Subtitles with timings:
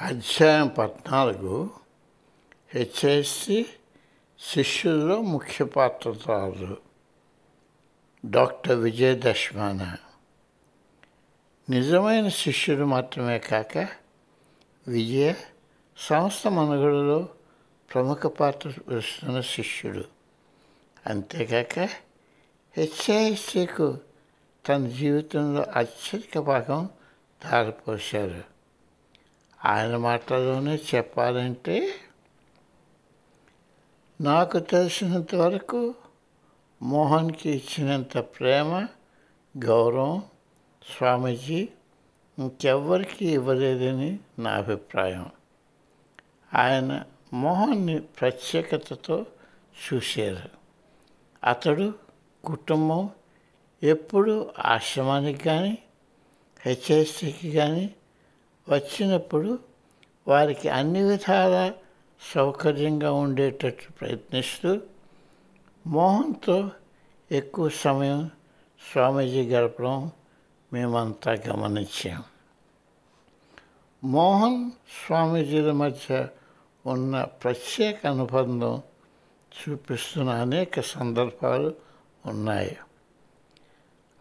[0.00, 1.70] అధ్యాయం పద్నాలుగు
[2.74, 3.66] హెచ్ఐసి
[4.40, 6.76] శిష్యుల్లో ముఖ్య పాత్రదారులు
[8.26, 9.96] డాక్టర్ విజయదశమాన
[11.70, 13.78] నిజమైన శిష్యుడు మాత్రమే కాక
[14.88, 15.34] విజయ
[15.98, 17.28] సంస్థ మనుగడలో
[17.94, 20.04] ప్రముఖ పాత్ర వహిస్తున్న శిష్యుడు.
[21.06, 21.78] అంతేకాక
[22.76, 23.98] హెచ్ఐసికు
[24.68, 26.88] తన జీవితంలో అత్యధిక భాగం
[27.46, 28.57] దారిపోశారు
[29.64, 31.94] ఆయన మాటలోనే చెప్పాలంటే
[34.20, 35.94] నాకు తెలిసినంత వరకు
[36.82, 38.86] మోహన్కి ఇచ్చినంత ప్రేమ
[39.64, 40.22] గౌరవం
[40.96, 41.68] స్వామీజీ
[42.38, 45.30] ఇంకెవ్వరికి ఇవ్వలేదని నా అభిప్రాయం.
[46.54, 49.26] ఆయన మోహన్ని ప్రత్యేకతతో
[49.84, 50.50] చూశారు.
[51.44, 51.94] అతడు
[52.44, 53.10] కుటుంబం
[53.82, 55.78] ఎప్పుడు ఆశ్రమానికి కానీ
[56.60, 57.94] హెచ్ఎస్సికి కానీ
[58.68, 59.58] వచ్చినప్పుడు
[60.28, 61.72] వారికి అన్ని విధాల
[62.34, 64.80] సౌకర్యంగా ఉండేటట్టు ప్రయత్నిస్తూ
[65.86, 66.70] మోహన్తో
[67.32, 68.30] ఎక్కువ సమయం
[68.92, 70.10] స్వామీజీ గడపడం
[70.72, 72.22] మేమంతా గమనించాం.
[74.04, 74.70] మోహన్
[75.06, 76.28] స్వామీజీల మధ్య
[76.86, 78.82] ఉన్న ప్రత్యేక అనుబంధం
[79.58, 81.74] చూపిస్తున్న అనేక సందర్భాలు
[82.26, 82.76] ఉన్నాయి.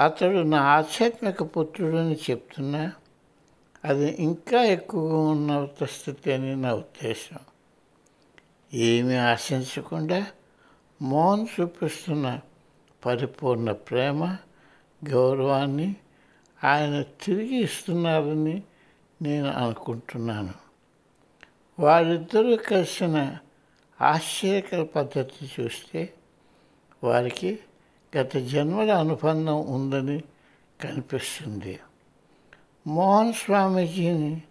[0.00, 2.92] అతడు నా ఆధ్యాత్మిక పుత్రుడని చెప్తున్నా
[3.84, 7.38] అది ఇంకా ఎక్కువగా ఉన్నత స్థితి అని నా ఉద్దేశం.
[8.74, 10.26] ఏమీ ఆశించకుండా
[11.02, 12.40] మోహన్ చూపిస్తున్న
[13.06, 14.36] పరిపూర్ణ ప్రేమ
[15.08, 15.96] గౌరవాన్ని
[16.64, 18.62] ఆయన తిరిగి ఇస్తున్నారని
[19.22, 20.54] నేను అనుకుంటున్నాను.
[21.78, 23.36] వారిద్దరూ కలిసిన
[24.00, 26.14] ఆశ్చర్యకర పద్ధతి చూస్తే
[27.04, 27.58] వారికి
[28.16, 30.22] గత జన్మల అనుబంధం ఉందని
[30.80, 31.80] కనిపిస్తుంది.
[32.86, 34.42] మోహన్ స్వామీజీని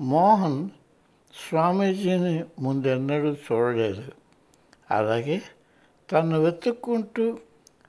[0.00, 0.68] మోహన్
[1.48, 4.12] స్వామీజీని ముందెన్నడూ చూడలేదు.
[4.90, 5.42] అలాగే
[6.12, 7.38] తను వెతుక్కుంటూ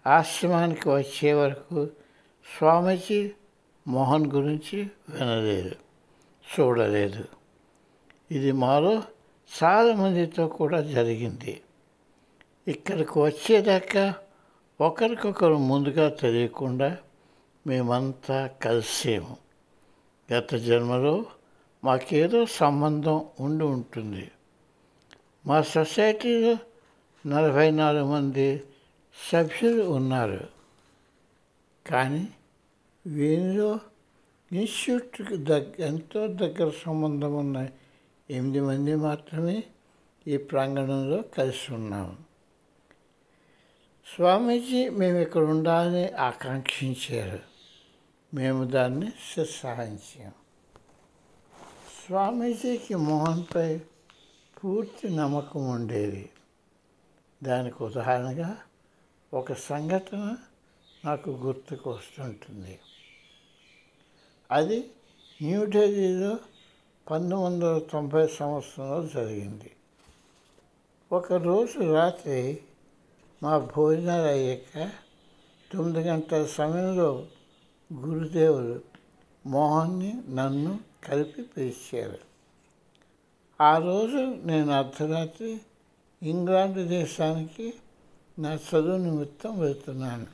[0.07, 1.89] ఆశ్రమానికి వచ్చే వరకు
[2.57, 3.31] స్వామీజీ
[3.87, 5.75] మోహన్ గురించి వినలేదు
[6.51, 7.23] చూడలేదు.
[8.31, 9.03] ఇది మాలో
[9.63, 11.61] చాలామందితో కూడా జరిగింది.
[12.67, 14.15] ఇక్కడికి వచ్చేదాకా
[14.81, 16.97] ఒకరికొకరు ముందుగా తెలియకుండా
[17.67, 19.50] మేమంతా కలిసేము.
[20.33, 21.25] గత జన్మలో
[21.83, 24.31] మాకేదో సంబంధం ఉండి ఉంటుంది.
[25.45, 26.57] మా సొసైటీలో
[27.25, 28.63] నలభై నాలుగు మంది
[29.31, 30.47] సభ్యులు ఉన్నారు.
[31.87, 32.27] కానీ
[33.07, 33.79] వీరిలో
[34.51, 37.67] ఇన్స్టిట్యూట్కి దగ్గ ఎంతో దగ్గర సంబంధం ఉన్న
[38.29, 39.63] ఎనిమిది మంది మాత్రమే
[40.27, 42.15] ఈ ప్రాంగణంలో కలిసి ఉన్నాము
[44.15, 47.50] స్వామీజీ మేము ఇక్కడ ఉండాలని ఆకాంక్షించారు.
[48.33, 50.31] మేము దాన్ని శిస్సాహించాం
[52.07, 53.77] స్వామీజీకి మోహన్పై
[54.63, 56.29] పూర్తి నమ్మకం ఉండేది.
[57.43, 58.57] దానికి ఉదాహరణగా
[59.33, 60.37] ఒక సంఘటన
[61.05, 62.79] నాకు గుర్తుకు వస్తుంటుంది.
[64.51, 64.91] అది
[65.41, 66.37] న్యూఢిల్లీలో
[67.11, 69.71] పంతొమ్మిది వందల తొంభై సంవత్సరంలో జరిగింది.
[71.11, 72.63] ఒకరోజు రాత్రి
[73.43, 74.91] మా భోజనాలు అయ్యాక
[75.73, 77.27] తొమ్మిది గంటల సమయంలో
[77.93, 78.81] గురుదేవులు
[79.45, 82.17] మోహన్ని నన్ను కలిపి పిలిచారు.
[83.61, 85.61] ఆ రోజు నేను అర్ధరాత్రి
[86.23, 87.73] ఇంగ్లాండ్ దేశానికి
[88.39, 90.27] నా చదువు నిమిత్తం వెళ్తున్నాను.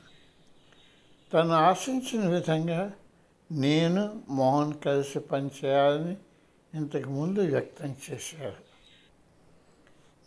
[1.32, 2.92] తను ఆశించిన విధంగా
[3.52, 6.16] నేను మోహన్ కలిసి పనిచేయాలని
[6.74, 8.68] ఇంతకుముందు వ్యక్తం చేశారు.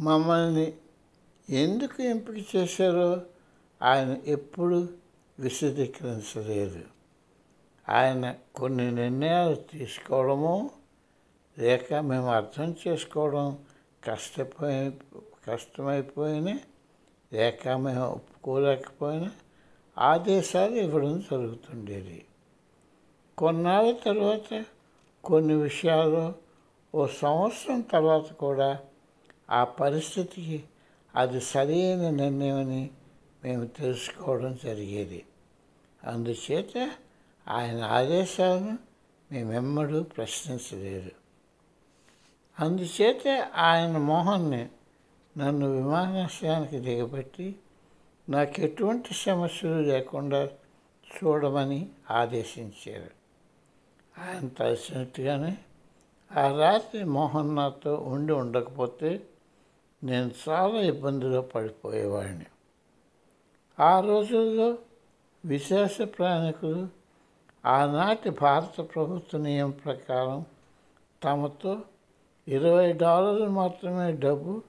[0.04, 0.74] మమ్మల్ని
[1.50, 3.22] ఎందుకు ఎంపిక చేశారో
[3.82, 4.90] ఆయన ఎప్పుడు
[5.40, 7.01] విశదీకరించలేదు.
[7.90, 10.72] ఆయన కొన్ని నిర్ణయాలు తీసుకోవడము
[11.60, 13.66] లేక మేము అర్థం చేసుకోవడం
[14.04, 15.00] కష్టపోయి
[15.48, 16.60] కష్టమైపోయినా
[17.34, 19.32] లేక మేము ఒప్పుకోలేకపోయినా
[19.98, 22.26] ఆదేశాలు ఇవ్వడం జరుగుతుండేది.
[23.38, 24.66] కొన్నాళ్ళ తర్వాత
[25.24, 26.34] కొన్ని విషయాలు
[26.96, 28.80] ఓ సంవత్సరం తర్వాత కూడా
[29.50, 30.64] ఆ పరిస్థితికి
[31.16, 32.92] అది సరైన నిర్ణయం అని
[33.44, 35.26] మేము తెలుసుకోవడం జరిగేది.
[36.04, 36.92] అందుచేత
[37.48, 38.78] ఆయన ఆదేశాలను
[39.32, 41.12] మేమెమ్మడూ ప్రశ్నించలేదు.
[42.60, 44.70] అందుచేత ఆయన మోహన్ని
[45.38, 47.56] నన్ను విమానాశ్రయానికి దిగబెట్టి
[48.30, 50.46] నాకు ఎటువంటి సమస్యలు లేకుండా
[51.16, 53.12] చూడమని ఆదేశించారు.
[54.20, 55.58] ఆయన తలసినట్టుగానే
[56.38, 59.28] ఆ రాత్రి మోహన్ నాతో ఉండి ఉండకపోతే
[60.04, 62.46] నేను చాలా ఇబ్బందిలో పడిపోయేవాడిని.
[63.80, 64.78] ఆ రోజుల్లో
[65.46, 67.01] విశేష ప్రయాణికులు
[67.66, 70.46] ఆనాటి భారత ప్రభుత్వ నియమం ప్రకారం
[71.24, 71.82] తమతో
[72.48, 74.62] ఇరవై డాలర్లు మాత్రమే డబ్బు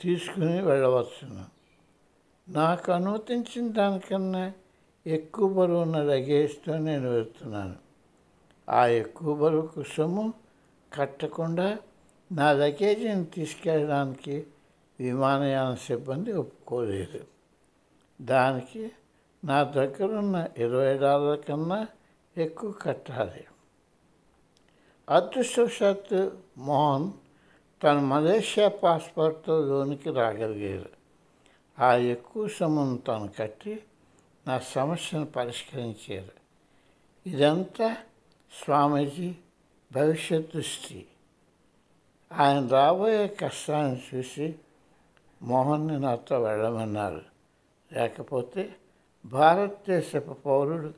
[0.00, 1.44] తీసుకుని వెళ్ళవచ్చును.
[2.50, 4.52] నాకు అనుమతించిన దానికన్నా
[5.06, 7.76] ఎక్కువ బరువున్న లగేజ్తో నేను వెళ్తున్నాను.
[8.68, 10.34] ఆ ఎక్కువ బరువుకు సొమ్ము
[10.92, 11.78] కట్టకుండా
[12.32, 14.46] నా లగేజీని తీసుకెళ్ళడానికి
[15.00, 17.37] విమానయాన సిబ్బంది ఒప్పుకోలేదు.
[18.20, 18.90] దానికి
[19.44, 21.86] నా దగ్గరున్న ఇరవై డాలర్ల కన్నా
[22.36, 23.44] ఎక్కువ కట్టాలి.
[25.08, 27.12] అదృష్టవశాత్తు మోహన్
[27.82, 30.88] తన మలేషియా పాస్పోర్ట్తో లోనికి రాగలిగారు
[31.78, 33.82] ఆ ఎక్కువ సొమ్మును తాను కట్టి
[34.46, 36.38] నా సమస్యను పరిష్కరించారు
[37.26, 37.96] ఇదంతా
[38.64, 39.34] స్వామీజీ
[39.92, 41.06] భవిష్యత్ దృష్టి.
[42.32, 44.54] ఆయన రాబోయే కష్టాన్ని చూసి
[45.42, 47.37] మోహన్ని నాతో వెళ్ళమన్నారు.
[47.92, 48.74] లేకపోతే
[49.24, 50.94] భారతదేశపు పౌరుడు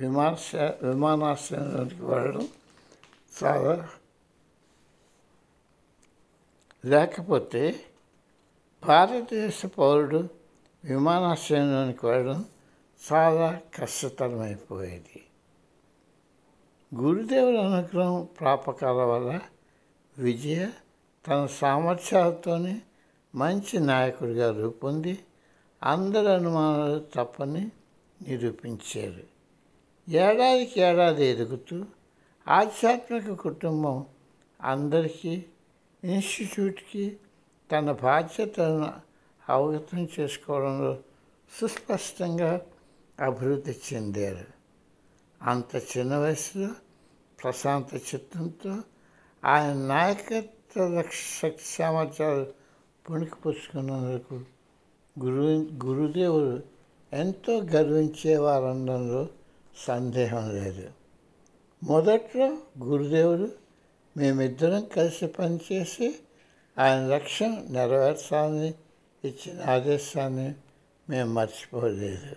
[0.00, 2.48] విమానాశ్ర విమానాశ్రయంలోనికి వెళ్ళడం
[3.42, 3.88] చాలా
[6.84, 7.80] లేకపోతే
[8.82, 10.28] భారతదేశ పౌరుడు
[10.84, 12.44] విమానాశ్రయంలోనికి వెళ్ళడం
[13.12, 15.22] చాలా కష్టతరమైపోయేది.
[16.94, 19.40] గురుదేవుల అనుగ్రహం ప్రాపకాల వల్ల
[20.18, 20.68] విజయ
[21.28, 22.82] తన సామర్థ్యాలతోనే
[23.34, 25.18] మంచి నాయకుడిగా రూపొంది
[25.84, 27.70] అందరి అనుమానాలు తప్పని
[28.22, 29.24] నిరూపించారు.
[30.10, 31.84] ఏడాదికి ఏడాది ఎదుగుతూ
[32.48, 34.06] ఆధ్యాత్మిక కుటుంబం
[34.62, 35.44] అందరికీ
[36.04, 37.16] ఇన్స్టిట్యూట్కి
[37.72, 38.92] తన బాధ్యతను
[39.48, 40.98] అవగతం చేసుకోవడంలో
[41.52, 42.60] సుస్పష్టంగా
[43.20, 44.46] అభివృద్ధి చెందారు.
[45.42, 46.70] అంత చిన్న వయసులో
[47.44, 48.78] ప్రశాంత చిత్తంతో
[49.44, 51.02] ఆయన నాయకత్వ
[51.42, 52.52] శక్తి సామర్థ్యాలు
[53.10, 54.40] పుణికిపుచ్చుకున్నందుకు
[55.18, 56.62] గురు గురుదేవుడు
[57.12, 59.28] ఎంతో గర్వించేవారనడంలో
[59.76, 60.90] సందేహం లేదు.
[61.84, 63.52] మొదట్లో గురుదేవుడు
[64.16, 66.14] మేమిద్దరం కలిసి పనిచేసి
[66.78, 68.74] ఆయన లక్ష్యం నెరవేర్చాలని
[69.24, 70.54] ఇచ్చిన ఆదేశాన్ని
[71.08, 72.36] మేము మర్చిపోలేదు.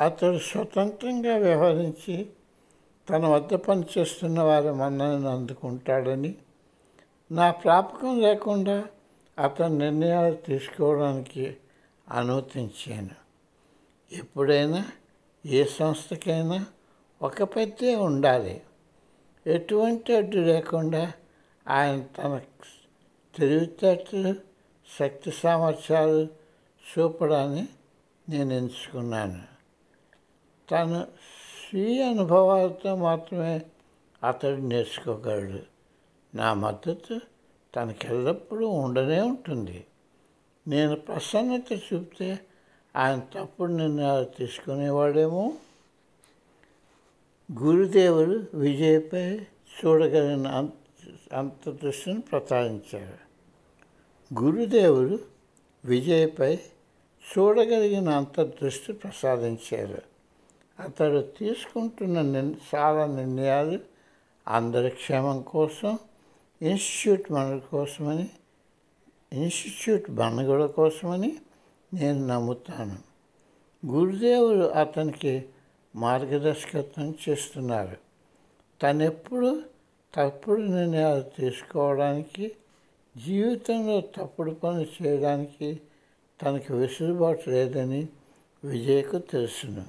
[0.00, 2.26] అతడు స్వతంత్రంగా వ్యవహరించి
[3.10, 6.34] తన వద్ద పనిచేస్తున్న వారి మన్నని అందుకుంటాడని
[7.32, 8.84] నా ప్రాపకం లేకుండా
[9.38, 11.56] అతని నిర్ణయాలు తీసుకోవడానికి
[12.08, 13.10] అనుమతించాను.
[14.12, 14.86] ఎప్పుడైనా
[15.46, 16.66] ఏ సంస్థకైనా
[17.22, 18.62] ఒక పెద్దే ఉండాలి.
[19.46, 21.12] ఎటువంటి అడ్డు లేకుండా
[21.68, 22.40] ఆయన తన
[23.38, 24.34] తెలివితేటలు
[24.98, 26.28] శక్తి సామర్థ్యాలు
[26.82, 27.68] చూపడాన్ని
[28.28, 29.42] నేను ఎంచుకున్నాను.
[30.70, 31.06] తను
[31.70, 33.62] స్వీయ అనుభవాలతో మాత్రమే
[34.28, 35.62] అతడు నేర్చుకోగలడు.
[36.36, 37.20] నా మద్దతు
[37.76, 39.86] తనకి ఎల్లప్పుడూ ఉండనే ఉంటుంది.
[40.68, 42.38] నేను ప్రసన్నత చూపితే
[42.96, 45.52] ఆయన తప్పుడు నిర్ణయాలు తీసుకునేవాడేమో.
[47.52, 49.40] గురుదేవుడు విజయపై
[49.78, 50.68] చూడగలిగిన
[51.32, 53.18] అంత దృష్టిని ప్రసాదించారు
[54.40, 55.18] గురుదేవుడు
[55.84, 56.58] విజయ్పై
[57.24, 60.02] చూడగలిగిన అంతర్దృష్టి దృష్టి ప్రసాదించారు
[60.82, 62.36] అతడు తీసుకుంటున్న
[62.74, 63.78] చాలా నిర్ణయాలు
[64.48, 65.98] అందరి క్షేమం కోసం
[66.62, 68.28] ఇన్స్టిట్యూట్ మన కోసమని
[69.32, 71.38] ఇన్స్టిట్యూట్ మనుగడ కోసమని
[71.94, 72.98] నేను నమ్ముతాను.
[73.86, 75.44] గురుదేవుడు అతనికి
[75.96, 77.96] మార్గదర్శకత్వం చేస్తున్నారు.
[78.82, 79.62] తనెప్పుడు
[80.14, 82.56] తప్పుడు నిర్ణయాలు తీసుకోవడానికి
[83.26, 85.80] జీవితంలో తప్పుడు పనులు చేయడానికి
[86.42, 88.08] తనకు వెసులుబాటు లేదని
[88.64, 89.84] విజయ్కు తెలుసును.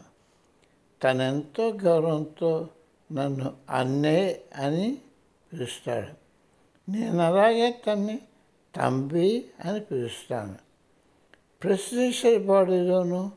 [1.03, 2.67] తనెంతో గౌరవంతో
[3.11, 4.97] నన్ను అన్నే అని
[5.53, 6.22] పిలుస్తాడు.
[6.89, 8.19] నేను అలాగే తన్ని
[8.75, 10.55] తంబి అని పిలుస్తాను.
[11.63, 13.31] ప్రెసిడెన్షియల్ బాడీలోనూ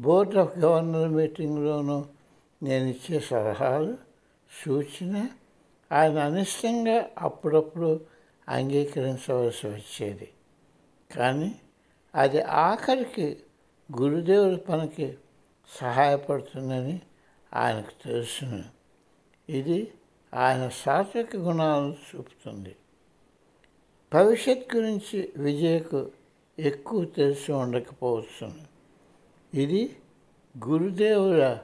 [0.00, 2.04] బోర్డ్ ఆఫ్ గవర్నర్ మీటింగ్లోనూ
[2.62, 3.98] నేను ఇచ్చే సలహాలు
[4.64, 5.28] సూచన
[5.92, 8.00] ఆయన అనిష్టంగా అప్పుడప్పుడు
[8.48, 10.28] అంగీకరించవలసి వచ్చేది.
[11.16, 11.54] కానీ
[12.14, 13.36] అది ఆఖరికి
[14.00, 15.14] గురుదేవుడి పనికి
[15.68, 17.00] సహాయపడుతుందని
[17.54, 18.64] ఆయనకు తెలుసును.
[19.48, 19.92] ఇది
[20.34, 22.76] ఆయన సాత్విక గుణాలను చూపుతుంది.
[24.14, 26.10] భవిష్యత్ గురించి విజయకు
[26.58, 28.52] ఎక్కువ తెలిసి ఉండకపోవచ్చు
[29.54, 29.96] ఇది
[30.68, 31.58] గురుదేవుల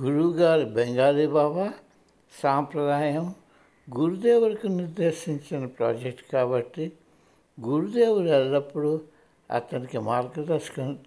[0.00, 1.72] గురువుగారి బెంగాలీ బాబా
[2.42, 3.34] సాంప్రదాయం.
[3.98, 6.92] గురుదేవుడికి నిర్దేశించిన ప్రాజెక్ట్ కాబట్టి
[7.60, 9.00] గురుదేవుడు ఎల్లప్పుడూ
[9.50, 10.98] అతనికి మార్గదర్శకం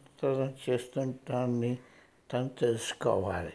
[0.70, 1.78] చేస్తుంటాన్ని
[2.34, 3.54] తను తెలుసుకోవాలి.